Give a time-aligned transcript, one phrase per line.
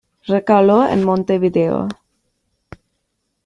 [0.29, 1.87] Recaló en Montevideo.